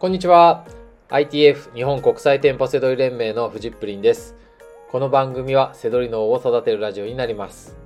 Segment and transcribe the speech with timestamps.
[0.00, 0.64] こんにちは。
[1.10, 4.34] ITF 日本国際店舗セドリ連盟のフジップリンです。
[4.90, 7.76] この番組はセドリ脳を育てるラジオになります。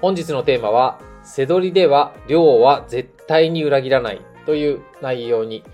[0.00, 5.64] 本日のテーマはセドリでは量は絶対に裏切らないという内容に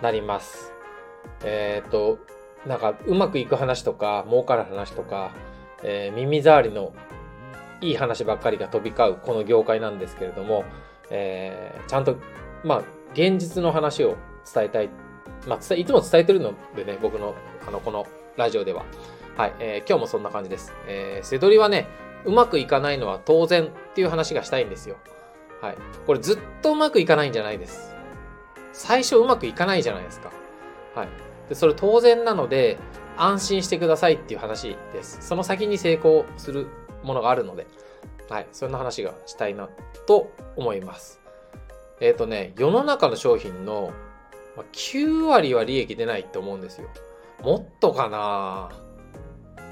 [0.00, 0.72] なります。
[1.42, 2.20] えっ、と
[2.64, 5.32] なんかうまくいく話とか儲かる話とか、
[5.82, 6.92] えー耳障りの
[7.80, 10.62] いい話ばっかりが飛び交うこの業界なんですけれども、
[11.10, 12.16] えーちゃんと
[12.62, 12.82] まあ
[13.14, 14.90] 現実の話を伝えたい、
[15.46, 17.34] まあ、いつも伝えてるのでね僕の
[17.66, 18.84] あのこのラジオでは。
[19.36, 21.86] はい、えー今日もそんな感じです、えー、セドリはね
[22.24, 24.96] うまくいかないのは当然っていう話がしたいんですよ。
[25.60, 25.76] はい。
[26.06, 27.94] これずっとうまくいかないんじゃないです。
[28.72, 30.32] 最初うまくいかないじゃないですか。
[30.94, 31.08] はい。
[31.48, 32.78] でそれ当然なので
[33.16, 35.18] 安心してくださいっていう話です。
[35.20, 36.66] その先に成功する
[37.02, 37.66] ものがあるので。
[38.28, 38.46] はい。
[38.52, 39.68] そんな話がしたいな
[40.06, 41.20] と思います。
[42.00, 43.92] えっ、とね世の中の商品の
[44.56, 46.88] まあ9割は利益出ないって思うんですよ。
[47.42, 48.70] もっとかな。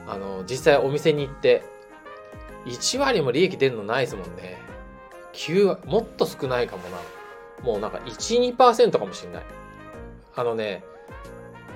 [0.06, 1.62] あの実際お店に行って
[2.67, 4.59] 1割も利益出るのないですもんね。
[5.33, 6.98] 9割もっと少ないかもな。
[7.62, 9.42] もうなんか12%かもしれない。
[10.34, 10.83] あのね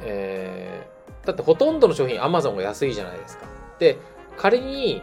[0.02, 0.94] えー
[1.27, 3.46] だってほとんどの商品 Amazon が安いじゃないですか。
[3.78, 3.96] で
[4.36, 5.02] 仮に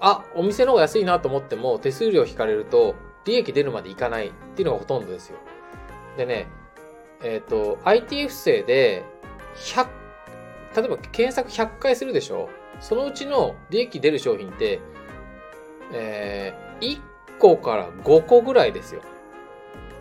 [0.00, 2.94] あお店の方が安いなと思っても手数料引かれると
[3.24, 5.38] 利益出るまでいかないっていうのがほとんどですよ。
[6.16, 6.48] でね
[7.22, 9.04] えっ、と ITF 生で
[9.56, 9.86] 100
[10.76, 12.48] 例えば検索100回するでしょ？
[12.80, 14.80] そのうちの利益出る商品って、
[15.92, 17.00] えー、1
[17.38, 19.02] 個から5個ぐらいですよ。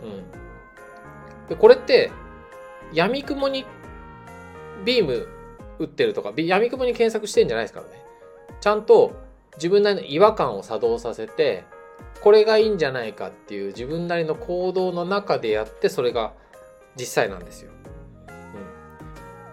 [0.04, 1.48] うん。
[1.50, 2.12] で、これって、
[2.94, 3.66] 闇雲に
[4.86, 5.28] ビーム
[5.80, 8.04] 打ってるとか、闇雲に検索してんじゃないですからね。
[8.59, 9.14] ちゃんと
[9.56, 11.64] 自分なりの違和感を作動させて、
[12.22, 16.34] これがいいんじゃないかっていう自分なりの行動の中でやって、それが
[16.98, 17.72] 実際なんですよ。
[18.28, 18.36] うん。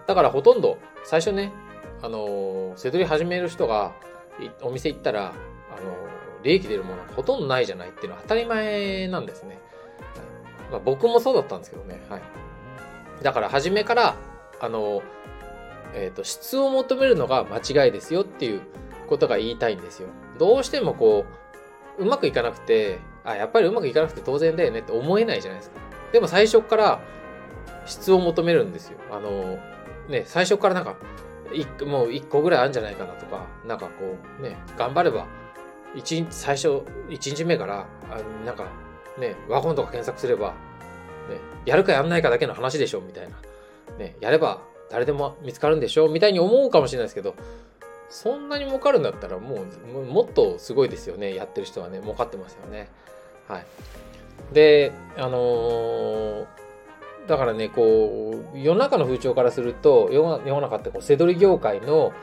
[0.07, 1.51] だからほとんど、最初ね、
[2.01, 3.93] あのー、せどり始める人が
[4.61, 5.35] お店行ったら、あのー、
[6.43, 9.59] 利益出るものはほとんどないじゃないっていうのは当たり前なんですね。
[10.71, 12.01] まあ、僕もそうだったんですけどね。
[12.09, 12.21] はい。
[13.23, 14.15] だから初めから、
[14.59, 15.03] あのー、
[15.93, 18.61] えっ、と、質を求めるのが間違いですよっていう
[19.07, 20.09] ことが言いたいんですよ。
[20.37, 21.25] どうしてもこ
[21.97, 25.79] う、うまくいかなくて、あ、やっぱりうまくいかなくて当然だよねって思えないじゃないですか。
[26.11, 27.01] でも最初から
[27.85, 28.97] 質を求めるんですよ。
[29.11, 29.59] あの
[30.09, 30.95] ね、最初からなんか、
[31.85, 35.27] もう1個ぐらいあるんじゃないかなとか、なんかこう、ね、頑張れば、
[35.95, 38.67] 一日、最初、1日目から、あなんか、
[39.17, 40.55] ね、ワゴンとか検索すれば、ね、
[41.65, 43.35] やるかやんないかだけの話でしょ、みたいな。
[43.97, 47.35] ね、やれば誰でも見つかるんでしょ、みたいに思うかもしれないですけど、
[48.09, 52.89] そんなに儲かるんだったら、もう、ももっとすごいですよね、やってる人はね、儲かってますよね。
[53.47, 53.65] はい。
[54.53, 56.64] で、あのー
[57.27, 62.13] だからね、こう、世の中の風潮からすると、世の中ってこう、せどり業界の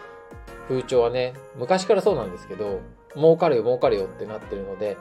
[0.68, 2.80] 風潮はね、昔からそうなんですけど、
[3.14, 4.96] 儲かるよ、儲かるよってなってるので、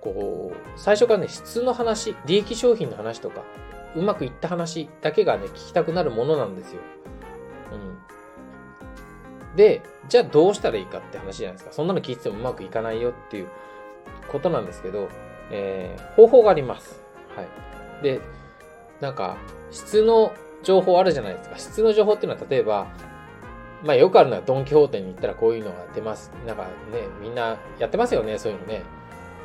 [0.00, 3.42] こう、最初からね、質の話、利益商品の話とか、
[3.96, 6.80] うまくいった話だけがね、聞きたくなるものなんですよ。
[7.72, 9.56] うん。
[9.56, 11.72] で、じゃあどうしたらいいかって話じゃないですか。
[11.72, 13.48] そんなの聞いててもうまくいかないよっていう
[14.28, 15.08] ことなんですけど、
[15.50, 17.02] えー方法があります。
[17.36, 18.02] はい。
[18.02, 18.20] で、
[19.00, 19.36] なんか、
[19.70, 21.58] 質の情報あるじゃないですか。
[21.58, 22.86] 質の情報っていうのは、例えば、
[23.82, 26.30] まあよくあるのはドン・キホーテに行ったらこういうのが出ます。
[26.46, 26.68] なんかね、
[27.22, 28.82] みんなやってますよね、そういうのね。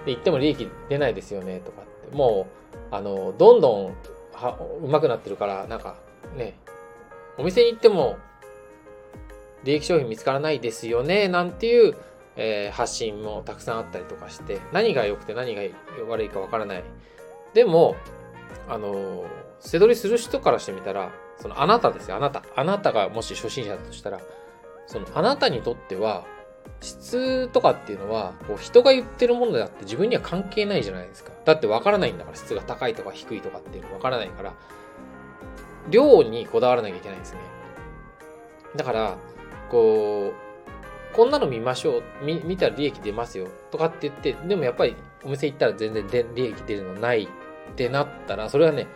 [0.06, 2.16] で、行っても利益出ないですよね、とかって。
[2.16, 2.48] も
[2.92, 3.96] う、あの、どんどん
[4.34, 5.96] は上手くなってるから、なんか
[6.36, 6.58] ね、
[7.38, 8.18] お店に行っても
[9.64, 11.96] 利益商品見つからないですよね、なんていう、
[12.38, 15.62] えー発信もたくさんあったりとかして、何が良くて何が
[16.08, 16.84] 悪いかわからない。
[17.54, 17.96] でも、
[18.68, 19.26] あの、
[19.60, 22.44] 背取りする人からしてみたら、そのあなたですよ、あなた。
[22.56, 24.20] あなたがもし初心者だとしたら、
[24.88, 26.26] そのあなたにとっては、
[26.82, 31.32] 質とかっていうのは、こう人が言ってるものであって自分には関係ないじゃないですか。
[31.46, 34.54] だってわからないんだから、質が高いとか低いとかっていうのわからないから、
[35.90, 37.40] 量にこだわらなきゃいけないんですね。
[38.76, 39.18] だから、
[39.70, 42.04] こう、こんなの見ましょう。
[42.24, 43.48] 見見たら利益出ますよ。
[43.72, 48.88] とかって言って、でもやっぱりお店行ったら全然で利益出るのないってなったら、それはね、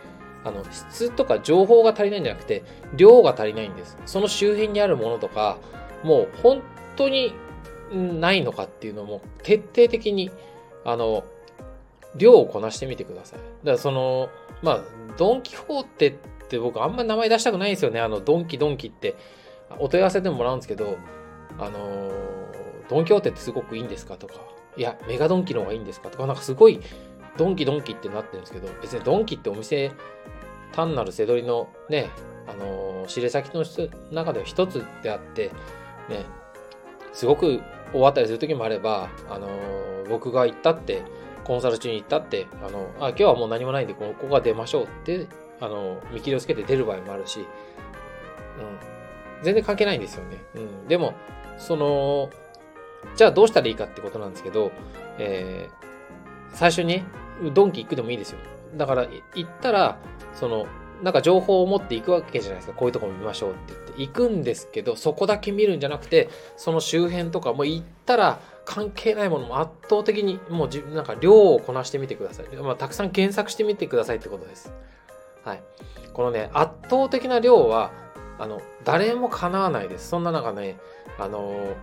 [0.44, 2.62] あの、質とか情報が足りないんじゃなくて、
[2.96, 3.96] 量が足りないんです。
[4.06, 5.58] その周辺にあるものとか、
[6.02, 6.62] もう本
[6.96, 7.34] 当に
[7.92, 10.30] ないのかっていうのも徹底的に、
[10.84, 11.24] あの、
[12.16, 13.38] 量をこなしてみてください。
[13.38, 14.30] だからその、
[14.62, 14.84] まあ、
[15.16, 16.12] ドンキホーテっ
[16.48, 18.00] て僕あんまり名前出したくないんですよね。
[18.00, 19.14] あの、ドンキドンキって、
[19.78, 20.96] お問い合わせでももらうんですけど、
[21.58, 22.10] あの
[22.88, 24.34] ドンキホーテってすごくいいんですかとか、
[24.76, 26.80] いや、メガドンキの方がいいんですかとか、なんかすごい、
[27.40, 29.92] ドンキドンキってなってるんですけど、別にドンキってお店
[30.72, 32.10] 単なる背取りのね、
[32.46, 33.64] あのー、知れ先の
[34.12, 35.50] 中では一つであって、
[36.10, 36.26] ね、
[37.14, 41.02] すごく終わったりする時もあれば、あのー、僕が行ったって、
[41.44, 45.26] コンサル中に行ったって、あの、あ、今日はもう何もないんで、ここが出ましょうって、
[45.62, 47.46] あの、見切りをつけて出る場合もあるし、うん。
[49.42, 50.36] 全然関係ないんですよね。
[50.56, 50.88] うん。
[50.88, 51.14] でも、
[51.56, 52.28] その、
[53.16, 54.72] じゃあどうしたらいいかってことなんですけど、
[55.16, 55.90] えー、
[56.52, 57.02] 最初に、
[57.54, 58.38] ドンキ行くでもいいですよ。
[58.76, 59.98] だから、行ったら、
[60.34, 60.66] その、
[61.02, 62.74] なんか情報を持っていくわけじゃないですか。
[62.74, 64.02] こういうとこ見ましょうって言って。
[64.02, 72.56] 行くんですけど、そこだけ見るんじゃなくて、その周辺とかも行ったら関係ないものも圧倒的にもうじなんか量をこなしてみてください。
[72.56, 74.72] まあ、たくさん検索してみてくださいってことです。
[75.44, 75.62] はい。
[76.12, 77.92] このね、圧倒的な量は、
[78.38, 80.08] あの、誰も叶わないです。
[80.08, 80.78] そんな中ね、
[81.18, 81.74] あの、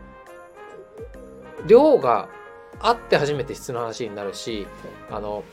[1.66, 2.30] 量が
[2.80, 4.68] あって初めて質の話になるし、
[5.10, 5.44] あの、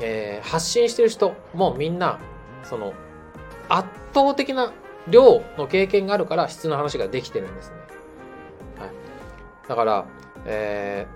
[0.00, 2.18] えー、発信してる人もみんな
[2.62, 2.92] その
[3.68, 4.72] 圧倒的な
[5.08, 7.76] 量の経験があるから質の話ができてるんですね。
[8.78, 8.90] はい、
[9.68, 10.06] だから、
[10.44, 11.06] え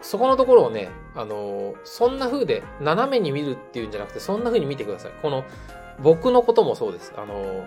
[0.00, 5.12] ー、そこのところをね、あの、そんな風で斜めに見るっていうんじゃなくて、そんな風に見てください。
[5.22, 5.44] この、
[6.02, 7.12] 僕のこともそうです。
[7.16, 7.64] あの、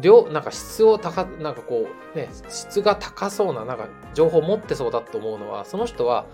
[0.00, 6.26] 量、なんか質を高、なんかこう、ね、質が高そうな、なんか情報を持ってそうだと思うのは、その人は、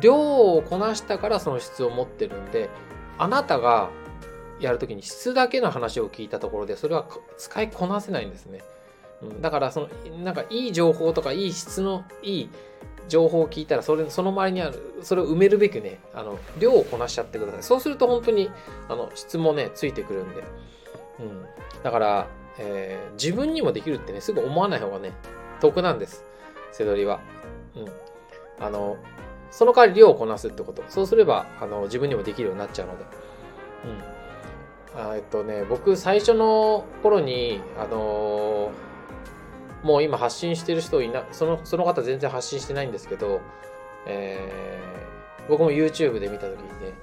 [0.00, 2.68] 量をこなしたからその質を持ってるんで、
[3.18, 3.90] あなたが
[4.60, 7.06] やるときに質だけの話を聞いたところでそれは
[7.36, 8.62] 使いこなせないんですね。
[9.22, 9.88] うん、だからその
[10.22, 12.50] なんかいい情報とかいい質のいい
[13.08, 17.62] 情報を聞いたらそれその周りにあるそれを埋めるべくねあの量をこなしちゃってください。
[17.62, 18.50] そうすると本当に
[18.88, 20.44] あの質もねついてくるんで。
[21.18, 21.46] うん、
[21.82, 22.26] だから、
[22.58, 25.12] えー、自分にもできるってねすぐ思わない方がね
[25.60, 26.24] 得なんです。
[26.72, 27.20] 背取りは。
[27.76, 28.64] うん。
[28.64, 28.96] あの
[29.50, 30.82] その代わり量をこなすってこと。
[30.88, 33.04] そうすればあの自分にもできるようになっちゃうので。
[33.84, 34.16] うん。
[34.96, 43.42] あえっとね、僕最初の頃に、あのー、もう今発信してる人いな、その、その方全然発信してないんですけど、
[44.06, 46.94] えー、僕も YouTube で見た時にね、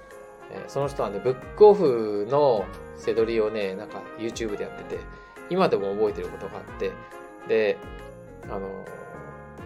[0.50, 2.66] え、その人はね、ブックオフの
[2.98, 5.00] 背取りをね、なんか YouTube でやってて、
[5.54, 6.92] 今でも覚えてることがあって、
[7.48, 7.78] で、
[8.50, 8.68] あの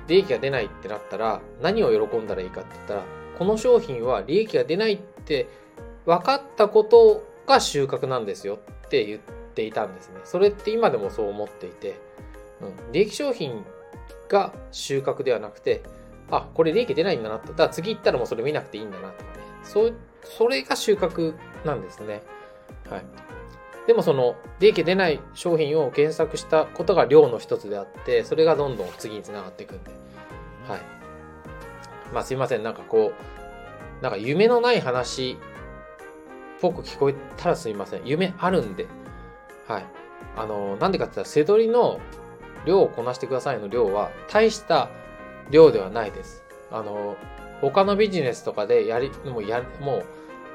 [0.07, 3.03] 利益が出ないってなったら、何を喜んだらいいかって言ったら、
[3.37, 5.47] この商品は利益が出ないって
[6.05, 9.19] 分かったことが収穫なんですよって言っ
[9.53, 10.19] ていたんですね。
[10.23, 11.99] それって今でもそう思っていて、
[12.61, 13.63] うん、利益商品
[14.27, 15.83] が収穫ではなくて、
[16.29, 17.49] あ、これ利益出ないんだなって。
[17.49, 19.39] だから次行ったらもうそれ見なくていいんだなとかね。
[19.63, 19.93] そう、
[20.23, 21.35] それが収穫
[21.65, 22.21] なんですね。
[22.89, 23.05] はい。
[23.87, 29.91] でもその利益出ない商品を検索したことが量の一つであって、それがどんどん次につながっていくんで。
[30.67, 30.81] はい。
[32.13, 32.63] まあすいません。
[32.63, 33.13] なんかこ
[33.99, 35.37] う、なんか夢のない話
[36.59, 38.01] ぽく聞こえたらすいません。
[38.05, 38.87] 夢あるんで。
[39.67, 39.85] はい。
[40.35, 41.99] あの、なんでかって言ったら、背取りの
[42.65, 44.89] 量をこなしてくださいの量は、大した
[45.49, 46.43] 量ではないです。
[46.71, 47.15] あの、
[47.61, 50.03] 他のビジネスとかでやり、もうや、も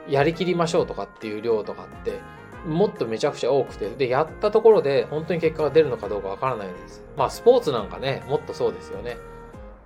[0.09, 2.21] う、やりきりましょうとかっていう量とかって、
[2.67, 7.05] もっとめちゃくちゃ多くて、で、やったところで本当に結果が出るのかどうかわからないんです。
[7.17, 9.17] まあ、スポーツなんかね、もっとそうですよね。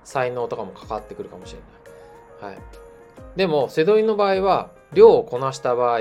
[0.05, 1.61] 才能とかも関わってくるかもしれ
[2.43, 2.55] ない。
[2.55, 2.63] はい。
[3.37, 6.01] でも、セドリの場合は、量をこなした場合、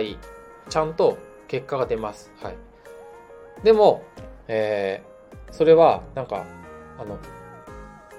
[0.69, 1.17] ちゃんと
[1.47, 2.31] 結果が出ます。
[2.41, 2.57] はい。
[3.63, 4.03] でも、
[4.47, 6.45] えー、それは、なんか、
[6.99, 7.17] あの、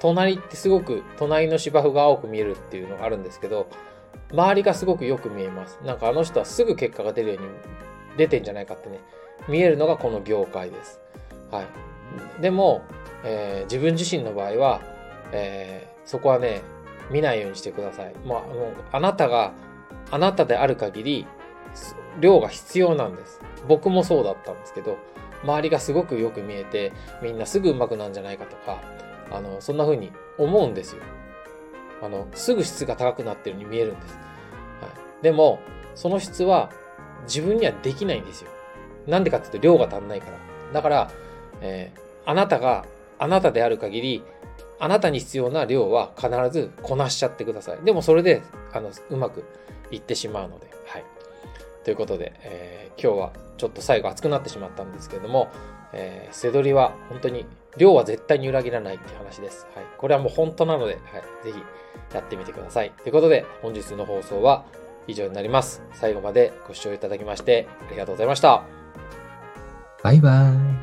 [0.01, 3.69] 隣ってすごく、隣の芝生が青く見えるっていうのがあるんですけど、
[4.33, 5.79] 周りがすごくよく見えます。
[5.85, 7.49] なんかあの人はすぐ結果が出るように
[8.17, 9.01] 出てんじゃないかってね、
[9.49, 11.01] 見えるのがこの業界です。
[11.51, 12.43] はい。
[12.43, 12.83] でも、
[13.25, 14.81] えー、自分自身の場合は、
[15.33, 16.63] えー、そこはね、
[17.11, 18.15] 見ないようにしてください。
[18.25, 19.53] まあ、あの、あなたが
[20.11, 21.27] あなたである限り、
[22.21, 23.41] 量が必要なんです。
[23.69, 24.97] 僕もそうだったんですけど、
[25.43, 26.93] 周りがすごくよく見えて、
[27.23, 28.81] みんなすぐ上手くなんじゃないかとか、
[29.31, 31.03] あの、そんな風に思うんですよ。
[32.03, 34.15] あの、すぐ質が高くなってるように見えるんです。
[34.15, 34.89] は
[35.21, 35.61] い、でも、
[35.95, 36.71] その質は
[37.27, 38.51] 自分にはできないんですよ。
[39.07, 40.39] なんでかっていうと量が足んないから。
[40.73, 41.11] だから、
[41.61, 42.85] えー、あなたが
[43.19, 44.23] あなたである限り、
[44.79, 47.79] あなたに必要な量は必ずこなしちゃってください。
[47.85, 48.43] でもそれで、
[48.73, 49.45] あの、うまく
[49.91, 51.05] いってしまうので、はい。
[51.85, 55.49] ということで、えー、今日はちょっと最後熱くなってしまったんですけれども、
[55.93, 57.47] えー、背取りは本当に
[57.79, 59.67] 量は絶対に裏切らないっていう話です。
[59.75, 59.85] はい。
[59.97, 61.03] これはもう本当なので、はい。
[61.45, 62.91] ぜひやってみてください。
[63.03, 64.65] ということで、本日の放送は
[65.07, 65.83] 以上になります。
[65.93, 68.65] 最後までご視聴いただきましてありがとうございました。
[70.03, 70.76] バイバーイ。